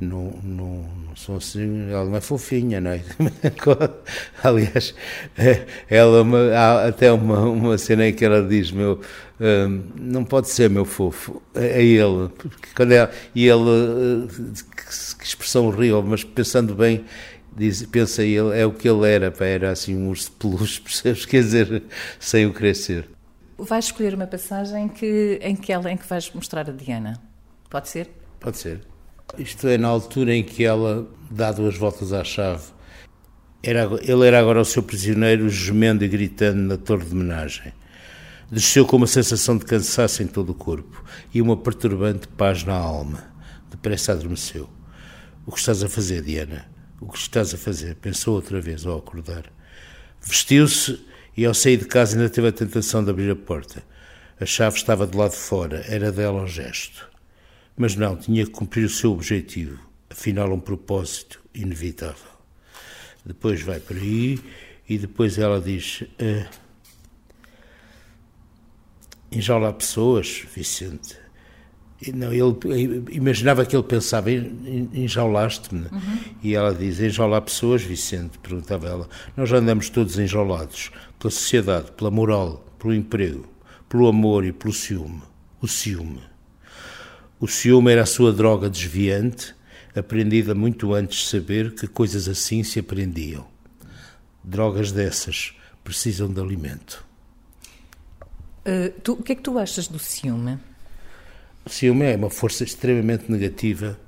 [0.00, 3.02] não, não, não são assim, ela não é fofinha, não é?
[4.42, 4.94] Aliás,
[5.38, 6.24] é, ela
[6.56, 9.00] há até uma, uma cena em que ela diz, meu,
[9.40, 14.28] hum, não pode ser meu fofo, é, é ele, porque quando é, e ele, uh,
[15.18, 17.04] que expressão horrível, mas pensando bem,
[17.56, 20.80] diz, pensa ele, é o que ele era, pá, era assim um urso de peluche,
[20.82, 21.24] percebes?
[21.24, 21.82] Quer dizer,
[22.18, 23.08] sem o crescer.
[23.56, 27.20] Vais escolher uma passagem que, em, que ela, em que vais mostrar a Diana,
[27.70, 28.10] pode ser?
[28.40, 28.93] Pode ser.
[29.38, 32.72] Isto é na altura em que ela dá duas voltas à chave.
[33.62, 37.72] Era, ele era agora o seu prisioneiro, gemendo e gritando na torre de homenagem.
[38.50, 42.74] Desceu com uma sensação de cansaço em todo o corpo e uma perturbante paz na
[42.74, 43.24] alma.
[43.70, 44.68] Depressa adormeceu.
[45.46, 46.70] O que estás a fazer, Diana?
[47.00, 47.96] O que estás a fazer?
[47.96, 49.50] Pensou outra vez ao acordar.
[50.20, 51.04] Vestiu-se
[51.36, 53.82] e, ao sair de casa, ainda teve a tentação de abrir a porta.
[54.40, 57.13] A chave estava do lado de fora, era dela o gesto.
[57.76, 62.32] Mas não, tinha que cumprir o seu objetivo, afinal, um propósito inevitável.
[63.24, 64.38] Depois vai por aí
[64.88, 66.48] e depois ela diz: uh,
[69.32, 71.16] enjola pessoas, Vicente.
[72.12, 75.86] Não, ele imaginava que ele pensava: enjaulaste-me.
[75.86, 76.18] Uhum.
[76.42, 78.38] E ela diz: enjolar pessoas, Vicente.
[78.38, 83.48] Perguntava ela: Nós já andamos todos enjaulados pela sociedade, pela moral, pelo emprego,
[83.88, 85.22] pelo amor e pelo ciúme.
[85.60, 86.33] O ciúme.
[87.44, 89.54] O ciúme era a sua droga desviante,
[89.94, 93.46] aprendida muito antes de saber que coisas assim se aprendiam.
[94.42, 95.52] Drogas dessas
[95.84, 97.04] precisam de alimento.
[98.64, 100.58] Uh, tu, o que é que tu achas do ciúme?
[101.66, 104.00] O ciúme é uma força extremamente negativa,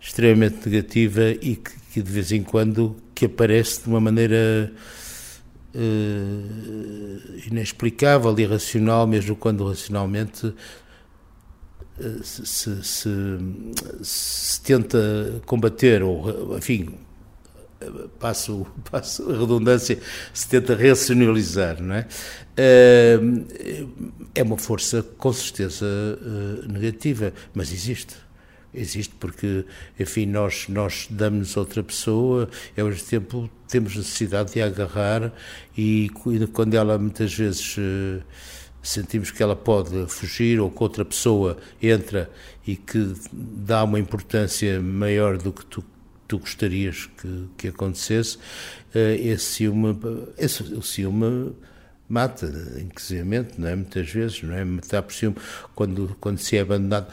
[0.00, 4.72] extremamente negativa e que, que de vez em quando que aparece de uma maneira
[5.72, 10.52] uh, inexplicável, irracional, mesmo quando racionalmente
[12.22, 13.38] se, se,
[14.02, 16.94] se, tenta combater, ou enfim,
[18.18, 19.98] passo, passo a redundância,
[20.32, 22.06] se tenta racionalizar, não é?
[22.56, 23.18] Eh,
[24.34, 28.14] é uma força com certeza eh, negativa, mas existe.
[28.74, 29.64] Existe porque,
[29.98, 35.32] enfim, nós, nós damos-nos a outra pessoa, e ao mesmo tempo temos necessidade de agarrar
[35.76, 36.10] e
[36.52, 38.22] quando ela muitas vezes eh,
[38.88, 42.30] sentimos que ela pode fugir ou que outra pessoa entra
[42.66, 45.84] e que dá uma importância maior do que tu,
[46.26, 48.38] tu gostarias que, que acontecesse,
[48.94, 49.96] eh, esse ciúme,
[50.38, 51.54] esse, o ciúme
[52.08, 52.46] mata,
[52.80, 53.74] inclusivamente, não é?
[53.74, 54.64] Muitas vezes, não é?
[54.64, 55.36] Matar por ciúme
[55.74, 57.12] quando, quando se é abandonado.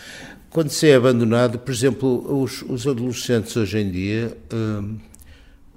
[0.50, 5.00] Quando se é abandonado, por exemplo, os, os adolescentes hoje em dia, hum,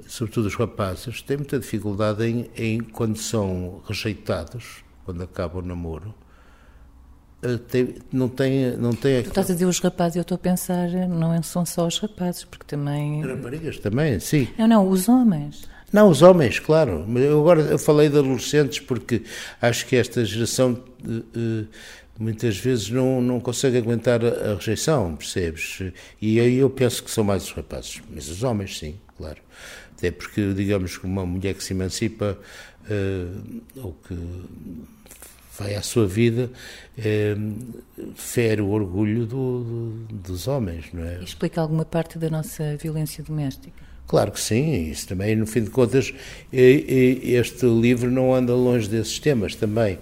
[0.07, 6.13] sobretudo os rapazes, têm muita dificuldade em, em, quando são rejeitados, quando acaba o namoro,
[7.43, 10.39] eh, tem, não tem, não tem Tu estás a dizer os rapazes, eu estou a
[10.39, 13.23] pensar, não são só os rapazes, porque também...
[13.23, 14.49] Raparigas também, sim.
[14.59, 15.69] Não, não, os homens.
[15.93, 17.07] Não, os homens, claro.
[17.17, 19.23] Eu agora eu falei de adolescentes porque
[19.63, 21.65] acho que esta geração eh,
[22.19, 25.83] muitas vezes não, não consegue aguentar a, rejeição, percebes?
[26.21, 29.39] E aí eu penso que são mais os rapazes, mas os homens, sim, claro.
[29.97, 32.37] Até porque, digamos que uma mulher que se emancipa
[32.91, 34.15] uh, ou que
[35.59, 36.51] vai à sua vida
[36.99, 41.23] uh, fere o orgulho do, do, dos homens, não é?
[41.23, 43.87] Explica alguma parte da nossa violência doméstica?
[44.07, 46.15] Claro que sim, isso também, no fim de contas,
[46.53, 49.99] este livro não anda longe desses temas também.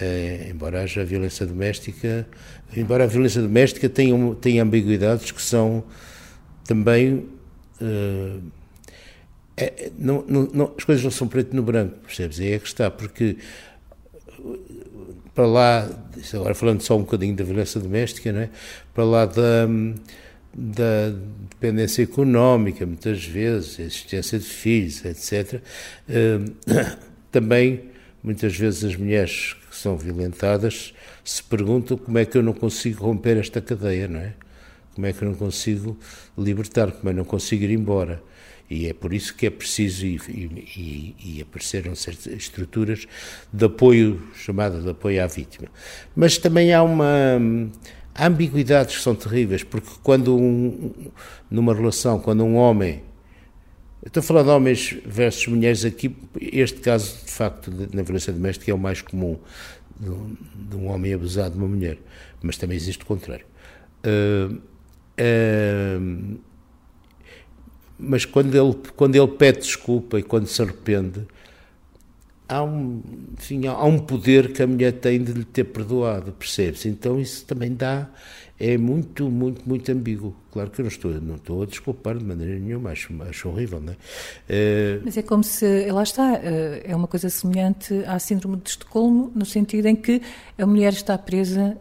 [0.00, 2.28] É, embora haja violência doméstica,
[2.76, 5.82] embora a violência doméstica tenha, tenha ambiguidades que são
[6.64, 7.26] também.
[7.80, 8.42] Uh,
[9.56, 12.38] é, não, não, as coisas não são preto no branco, percebes?
[12.38, 13.38] Aí é que está, porque
[15.38, 15.88] para lá,
[16.34, 18.50] agora falando só um bocadinho da violência doméstica, não é?
[18.92, 19.68] para lá da,
[20.52, 21.14] da
[21.48, 25.62] dependência económica, muitas vezes, a existência de filhos, etc.,
[26.08, 26.76] uh,
[27.30, 27.84] também
[28.20, 33.36] muitas vezes as mulheres são violentadas se perguntam como é que eu não consigo romper
[33.36, 34.34] esta cadeia, não é?
[34.92, 35.96] Como é que eu não consigo
[36.36, 38.20] libertar, como é que eu não consigo ir embora.
[38.70, 43.06] E é por isso que é preciso, e, e, e apareceram certas estruturas
[43.52, 45.68] de apoio, chamada de apoio à vítima.
[46.14, 47.06] Mas também há uma.
[48.14, 50.92] Há ambiguidades que são terríveis, porque quando um,
[51.50, 53.02] numa relação, quando um homem
[54.04, 56.16] Estou falar de homens versus mulheres aqui.
[56.40, 59.38] Este caso, de facto, na violência doméstica é o mais comum
[59.98, 61.98] de um homem abusado de uma mulher,
[62.40, 63.44] mas também existe o contrário.
[64.06, 64.54] Uh,
[65.20, 66.38] uh,
[67.98, 71.26] mas quando ele, quando ele pede desculpa e quando se arrepende,
[72.48, 73.02] há um,
[73.38, 76.88] enfim, há um poder que a mulher tem de lhe ter perdoado, percebe-se?
[76.88, 78.08] Então isso também dá,
[78.60, 80.34] é muito, muito, muito ambíguo.
[80.50, 83.80] Claro que eu não estou, não estou a desculpar de maneira nenhuma, acho, acho horrível,
[83.80, 83.96] não é?
[83.96, 88.70] Uh, Mas é como se, lá está, eh, é uma coisa semelhante à síndrome de
[88.70, 90.20] Estocolmo, no sentido em que
[90.58, 91.76] a mulher está presa,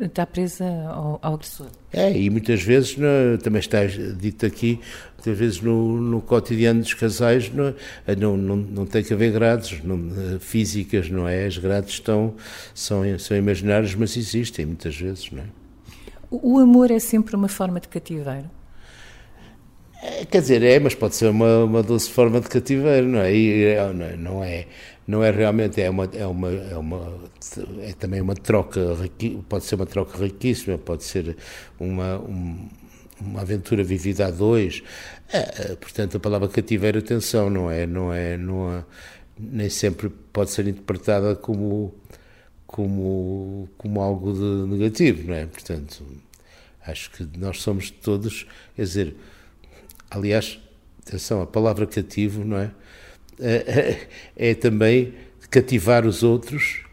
[0.00, 1.68] está presa ao, ao, agressor.
[1.92, 4.80] É, e muitas vezes, não, também está dito aqui,
[5.14, 7.74] muitas vezes no, no cotidiano dos casais não,
[8.18, 9.98] não, não, não tem que haver grades não,
[10.38, 11.46] físicas, não é?
[11.46, 12.34] As grades estão,
[12.74, 15.59] são, são imaginárias, mas existem muitas vezes, não é?
[16.30, 18.48] O amor é sempre uma forma de cativeiro?
[20.02, 23.34] É, quer dizer, é, mas pode ser uma, uma doce forma de cativeiro, não é?
[23.34, 24.66] E, é, não é,
[25.06, 27.20] não é realmente, é uma, é uma, é uma,
[27.80, 28.80] é também uma troca,
[29.48, 31.36] pode ser uma troca riquíssima, pode ser
[31.78, 32.68] uma, um,
[33.20, 34.82] uma aventura vivida a dois.
[35.32, 38.84] É, é portanto, a palavra cativeiro, atenção, não é, não é, não é,
[39.38, 41.94] nem sempre pode ser interpretada como
[42.70, 45.44] como, como algo de negativo, não é?
[45.44, 46.04] Portanto,
[46.86, 49.16] acho que nós somos todos, quer dizer,
[50.08, 50.60] aliás,
[51.04, 52.70] atenção, a palavra cativo, não é?
[54.36, 55.14] É, também
[55.50, 56.84] cativar os outros,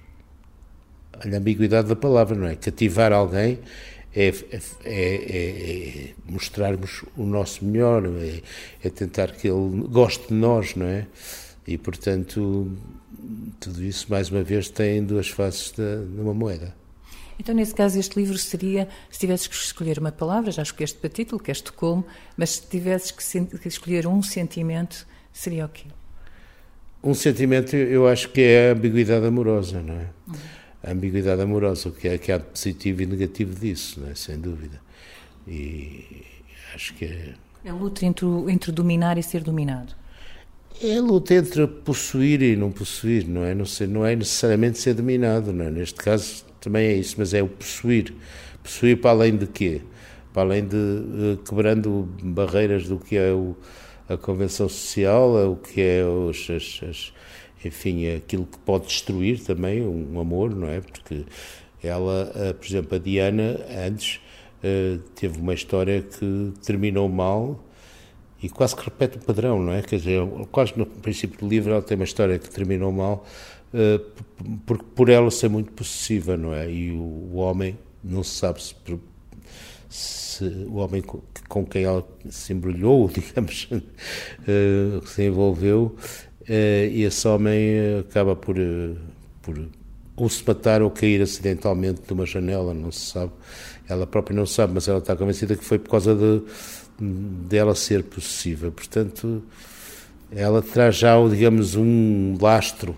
[1.23, 2.55] olha a ambiguidade da palavra, não é?
[2.55, 3.59] Cativar alguém
[4.15, 8.41] é, é, é, é mostrarmos o nosso melhor, é,
[8.83, 11.05] é tentar que ele goste de nós, não é?
[11.67, 12.71] E, portanto,
[13.59, 16.73] tudo isso, mais uma vez, tem duas faces de, de uma moeda.
[17.39, 21.09] Então, nesse caso, este livro seria, se tivesses que escolher uma palavra, já escolheste para
[21.09, 25.85] título, que és Estocolmo, mas se tivesses que, escolher um sentimento, seria o quê?
[27.03, 30.07] Um sentimento, eu acho que é a ambiguidade amorosa, não é?
[30.27, 30.35] Uhum.
[30.83, 34.15] A ambiguidade amorosa, o que é que há de positivo e negativo disso, não é?
[34.15, 34.81] Sem dúvida.
[35.47, 36.23] E
[36.73, 37.33] acho que é.
[37.63, 39.93] É a luta entre, entre dominar e ser dominado.
[40.79, 43.55] É luta entre possuir e não possuir, não é?
[43.55, 45.71] Não, ser, não é necessariamente ser dominado, não é?
[45.71, 48.13] Neste caso também é isso, mas é o possuir.
[48.61, 49.81] Possuir para além de quê?
[50.31, 53.55] Para além de uh, quebrando barreiras do que é o,
[54.07, 57.13] a convenção social, é o que é os, as, as,
[57.65, 60.79] enfim, aquilo que pode destruir também um amor, não é?
[60.79, 61.25] Porque
[61.81, 64.21] ela, uh, por exemplo, a Diana, antes,
[64.63, 67.66] uh, teve uma história que terminou mal
[68.41, 69.81] e quase que repete o padrão, não é?
[69.81, 70.21] Quer dizer,
[70.51, 73.25] quase no princípio do livro ela tem uma história que terminou mal,
[74.65, 76.69] por, por ela ser muito possessiva, não é?
[76.69, 78.75] E o, o homem não se sabe se,
[79.89, 83.67] se, o homem com quem ela se embrulhou, digamos,
[85.05, 85.95] se envolveu,
[86.47, 88.55] e esse homem acaba por,
[89.41, 89.57] por
[90.17, 93.31] ou se matar ou cair acidentalmente de uma janela, não se sabe.
[93.87, 96.41] Ela própria não sabe, mas ela está convencida que foi por causa de
[96.99, 98.71] dela ser possessiva.
[98.71, 99.43] Portanto,
[100.31, 102.97] ela traz já, digamos, um lastro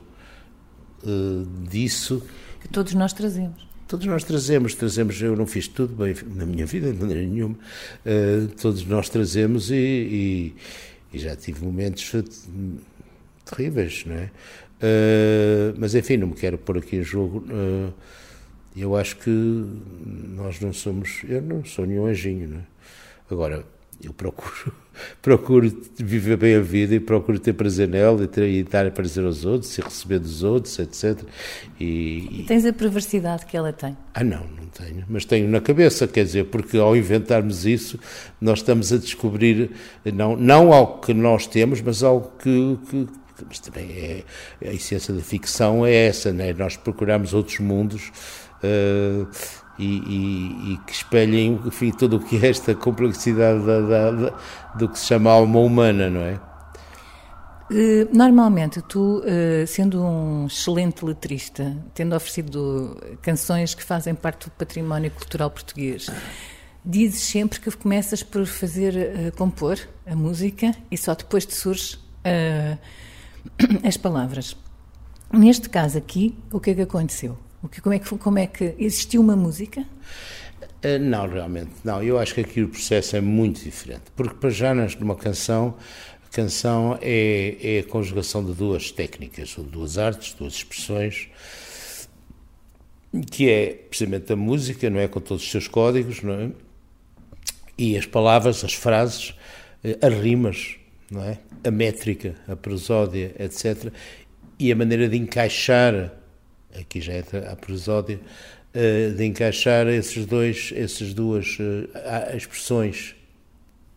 [1.04, 2.24] uh, disso.
[2.62, 3.68] Que todos nós trazemos.
[3.88, 7.56] Todos nós trazemos, trazemos, eu não fiz tudo bem na minha vida, de maneira nenhuma,
[7.56, 10.56] uh, todos nós trazemos e, e,
[11.12, 12.14] e, já tive momentos
[13.46, 14.30] terríveis, não é?
[14.82, 17.44] Uh, mas enfim, não me quero pôr aqui em jogo.
[18.78, 21.22] Eu acho que nós não somos.
[21.28, 22.64] Eu não sou nenhum anjinho, não é?
[23.30, 23.66] Agora,
[24.04, 24.74] eu procuro,
[25.22, 29.26] procuro viver bem a vida e procuro ter prazer nela e, ter, e dar prazer
[29.26, 31.22] aos outros e receber dos outros, etc.
[31.80, 33.98] E, e, Tens a perversidade que ela tem?
[34.14, 35.06] Ah, não, não tenho.
[35.10, 38.00] Mas tenho na cabeça, quer dizer, porque ao inventarmos isso,
[38.40, 39.72] nós estamos a descobrir
[40.06, 43.08] não, não algo que nós temos, mas algo que, que
[43.48, 44.24] mas também é,
[44.68, 46.54] a essência da ficção é essa, né?
[46.54, 48.12] nós procuramos outros mundos
[48.64, 49.28] uh,
[49.78, 54.34] e, e, e, que espelhem enfim, tudo o que é esta complexidade da, da, da,
[54.76, 56.40] do que se chama alma humana, não é?
[57.72, 64.52] Eh, normalmente, tu, eh, sendo um excelente letrista, tendo oferecido canções que fazem parte do
[64.52, 66.10] património cultural português,
[66.84, 72.00] dizes sempre que começas por fazer, compor a música e só depois te surge
[73.88, 74.58] as palavras.
[75.32, 77.38] Neste caso aqui, o que é que aconteceu?
[77.62, 79.86] O que, como, é que, como é que existiu uma música?
[80.84, 82.02] Uh, não, realmente, não.
[82.02, 84.04] Eu acho que aqui o processo é muito diferente.
[84.16, 85.76] Porque para já numa canção,
[86.26, 91.30] a canção é, é a conjugação de duas técnicas, ou duas artes, duas expressões,
[93.30, 95.08] que é precisamente a música, não é?
[95.08, 96.52] Com todos os seus códigos, não é?
[97.78, 99.34] E as palavras, as frases,
[99.84, 100.76] eh, as rimas,
[101.10, 101.40] não é?
[101.64, 103.92] A métrica, a prosódia, etc.
[104.58, 106.14] E a maneira de encaixar,
[106.78, 108.20] aqui já é a prosódia,
[108.74, 113.16] eh, de encaixar esses dois, essas duas eh, expressões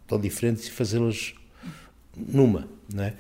[0.06, 1.35] tão diferentes e fazê-las
[2.16, 3.14] numa, não é?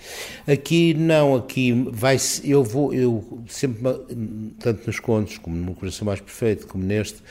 [0.46, 3.82] Aqui não, aqui vai eu vou eu sempre
[4.58, 7.22] tanto nos contos como no coração mais perfeito como neste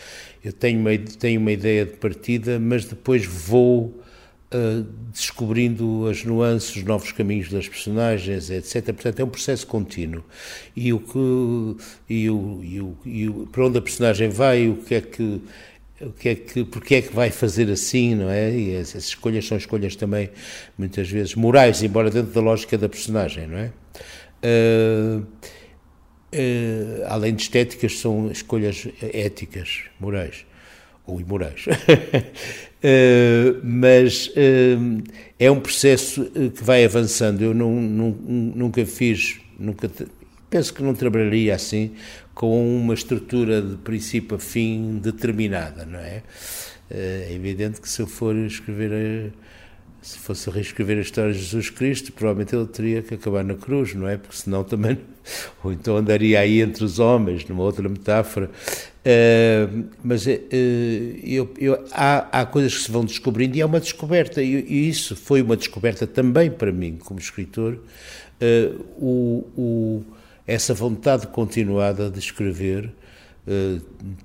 [0.44, 4.02] eu tenho uma tenho uma ideia de partida, mas depois vou
[4.54, 8.86] uh, descobrindo as nuances, os novos caminhos das personagens, etc.
[8.86, 10.24] Portanto, é um processo contínuo.
[10.76, 14.78] E o que e o, e o, e o para onde a personagem vai, o
[14.78, 15.42] que é que
[16.02, 18.52] o que é que, porque é que vai fazer assim, não é?
[18.52, 20.32] E essas escolhas são escolhas também,
[20.76, 23.72] muitas vezes, morais, embora dentro da lógica da personagem, não é?
[24.44, 25.20] Uh,
[26.34, 30.44] uh, além de estéticas, são escolhas éticas, morais
[31.06, 31.66] ou imorais.
[32.84, 35.04] uh, mas uh,
[35.40, 37.42] é um processo eh, que vai avançando.
[37.42, 39.90] Eu não, não, nunca fiz, nunca
[40.50, 41.92] penso que não trabalharia assim
[42.34, 46.24] com uma estrutura de princípio a fim determinada, não é?
[46.90, 49.32] É evidente que se eu for escrever
[50.02, 53.94] se fosse reescrever a história de Jesus Cristo, provavelmente ele teria que acabar na cruz,
[53.94, 54.18] não é?
[54.18, 54.98] Porque senão também.
[55.64, 58.50] Ou então andaria aí entre os homens, numa outra metáfora.
[59.06, 60.30] Uh, mas uh,
[61.24, 64.90] eu, eu, há, há, coisas que se vão descobrindo e é uma descoberta, e, e
[64.90, 70.04] isso foi uma descoberta também para mim, como escritor, uh, o, o,
[70.48, 72.92] essa vontade continuada de escrever,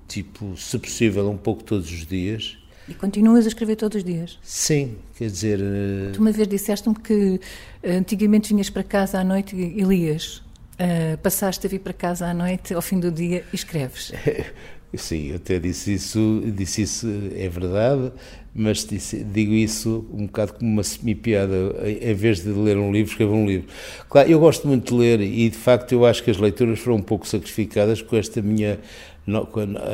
[0.06, 2.58] tipo, se possível, um pouco todos os dias
[2.88, 4.38] e continuas a escrever todos os dias?
[4.42, 5.60] Sim, quer dizer.
[5.60, 6.12] Uh...
[6.12, 7.40] Tu uma vez disseste-me que
[7.82, 10.44] eh, antigamente vinhas para casa à noite e lias.
[10.78, 14.12] Uh, passaste a vir para casa à noite, ao fim do dia, e escreves.
[14.94, 18.12] Sim, eu até disse isso, disse isso, é verdade,
[18.54, 21.54] mas disse, digo isso um bocado como uma semi-piada.
[21.84, 23.68] Em vez de ler um livro, escrevo um livro.
[24.08, 26.96] Claro, eu gosto muito de ler e, de facto, eu acho que as leituras foram
[26.98, 28.78] um pouco sacrificadas com esta minha,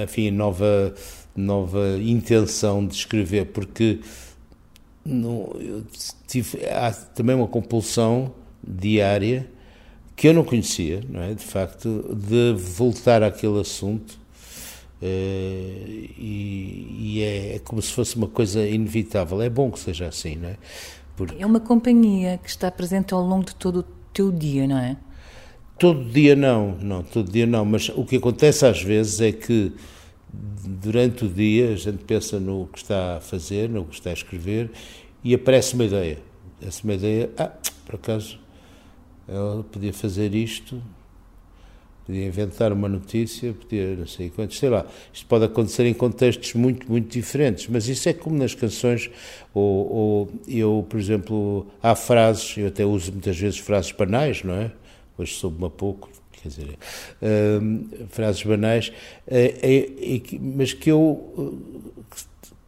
[0.05, 0.94] enfim, nova
[1.34, 4.00] nova intenção de escrever, porque
[5.04, 5.54] não,
[6.26, 9.48] tive, há também uma compulsão diária
[10.14, 11.34] que eu não conhecia, não é?
[11.34, 14.12] De facto, de voltar àquele assunto
[15.02, 19.40] uh, e, e é, é, como se fosse uma coisa inevitável.
[19.42, 20.56] É bom que seja assim, não é?
[21.16, 21.42] Porque...
[21.42, 24.96] É uma companhia que está presente ao longo de todo o teu dia, não é?
[25.78, 29.72] Todo dia não, não, todo dia não, mas o que acontece às vezes é que
[30.33, 34.14] durante o dia a gente pensa no que está a fazer, no que está a
[34.14, 34.70] escrever
[35.22, 36.18] e aparece uma ideia.
[36.60, 37.52] Essa uma ideia, ah,
[37.85, 38.38] por acaso,
[39.28, 40.80] ela podia fazer isto
[42.04, 44.85] Podia inventar uma notícia, podia não sei quantos, sei lá.
[45.12, 49.08] Isto pode acontecer em contextos muito, muito diferentes, mas isso é como nas canções,
[49.54, 54.54] ou, ou eu, por exemplo, há frases, eu até uso muitas vezes frases banais, não
[54.54, 54.72] é?
[55.16, 56.10] Hoje soube-me pouco,
[56.42, 56.78] quer dizer,
[57.22, 58.92] uh, frases banais,
[59.28, 61.60] uh, mas que eu uh,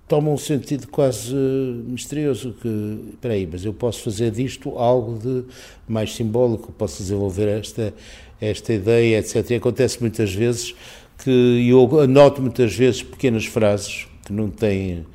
[0.06, 5.44] tomam um sentido quase misterioso que, espera aí, mas eu posso fazer disto algo de
[5.88, 7.92] mais simbólico, posso desenvolver esta
[8.40, 9.50] esta ideia, etc.
[9.50, 10.74] E acontece muitas vezes
[11.18, 15.06] que eu anoto muitas vezes pequenas frases que não têm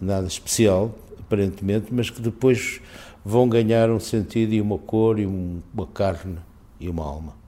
[0.00, 2.80] nada especial, aparentemente, mas que depois
[3.24, 6.38] vão ganhar um sentido e uma cor e uma carne
[6.80, 7.41] e uma alma.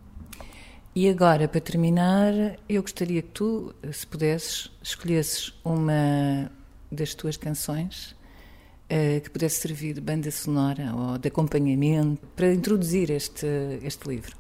[0.95, 2.32] E agora, para terminar,
[2.68, 6.51] eu gostaria que tu, se pudesses, escolhesses uma
[6.90, 13.11] das tuas canções uh, que pudesse servir de banda sonora ou de acompanhamento para introduzir
[13.11, 13.47] este,
[13.82, 14.36] este livro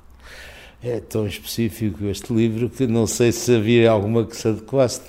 [0.84, 5.00] é tão específico este livro que não sei se havia alguma que se adequasse,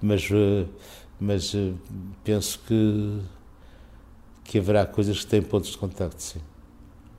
[0.00, 0.64] mas, eh,
[1.18, 1.72] mas eh,
[2.22, 3.20] penso que,
[4.44, 6.40] que haverá coisas que têm pontos de contacto, sim.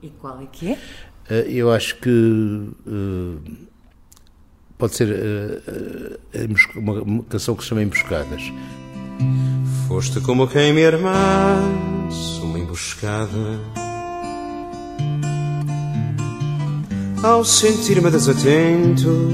[0.02, 0.78] E qual é que é?
[1.30, 2.68] Eh, eu acho que
[4.76, 5.62] pode ser
[6.76, 8.42] uma canção que se chama Emboscadas.
[9.86, 13.58] Foste como quem me armasse uma emboscada
[17.22, 19.28] ao sentir-me desatento,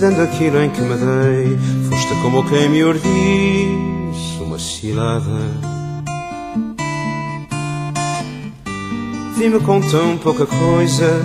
[0.00, 5.71] dando aquilo em que me dei, foste como quem me ordiz uma cilada.
[9.36, 11.20] Vi-me com tão pouca coisa,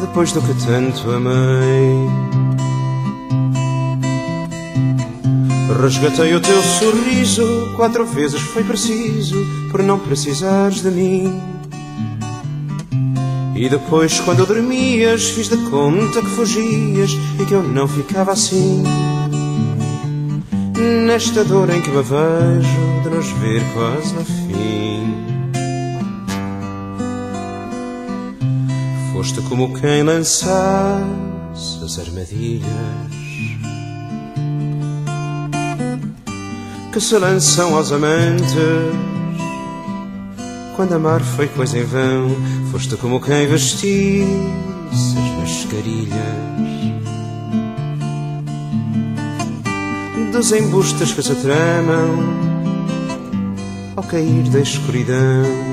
[0.00, 2.32] depois do que tanto amei.
[5.80, 9.36] Resgatei o teu sorriso, quatro vezes foi preciso,
[9.70, 11.40] por não precisares de mim.
[13.54, 18.82] E depois, quando dormias, fiz de conta que fugias e que eu não ficava assim.
[21.06, 25.21] Nesta dor em que me vejo de nos ver quase no fim.
[29.22, 31.04] Foste como quem lançasse
[31.84, 32.66] as armadilhas
[36.92, 38.52] que se lançam aos amantes
[40.74, 42.34] quando amar foi coisa em vão,
[42.72, 44.26] foste como quem vestisse
[44.90, 46.10] as mascarilhas
[50.32, 52.18] dos embustes que se tramam
[53.94, 55.71] ao cair da escuridão.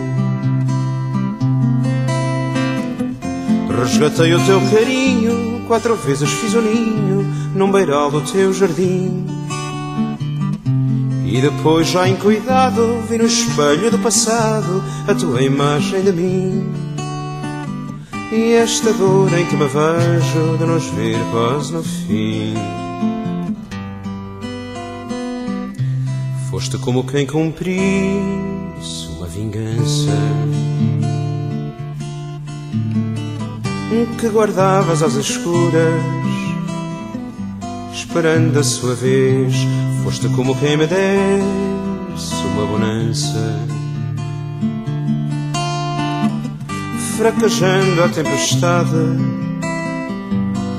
[3.79, 7.25] Resgatei o teu carinho, quatro vezes fiz o ninho
[7.55, 9.25] num beiral do teu jardim.
[11.25, 16.73] E depois, já em cuidado, vi no espelho do passado a tua imagem de mim.
[18.33, 22.55] E esta dor em que me vejo de nos ver quase no fim.
[26.51, 30.11] Foste como quem cumprisse uma vingança
[34.19, 36.03] que guardavas às escuras,
[37.93, 39.53] esperando a sua vez.
[40.03, 43.59] Foste como quem me desse uma bonança
[47.17, 48.89] Fraquejando a tempestade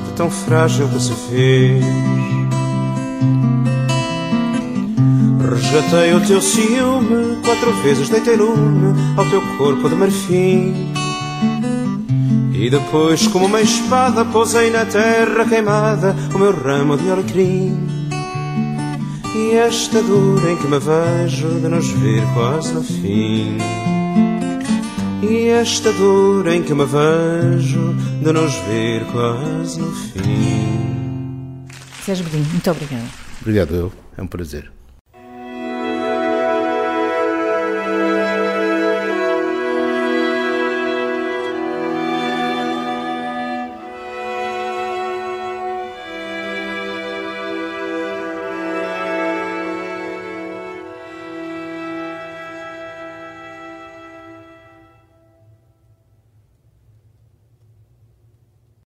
[0.07, 1.85] De tão frágil que se fez.
[5.49, 10.90] Resgatei o teu ciúme Quatro vezes deitei lume Ao teu corpo de marfim
[12.61, 17.75] e depois, como uma espada, pousei na terra queimada o meu ramo de alecrim.
[19.35, 23.57] E esta dor em que me vejo de nos ver quase no fim.
[25.23, 31.67] E esta dor em que me vejo de nos ver quase no fim.
[32.05, 33.09] Sérgio Bedinho, muito obrigado.
[33.41, 33.93] Obrigado, eu.
[34.19, 34.71] É um prazer.